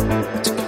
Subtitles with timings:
[0.00, 0.59] to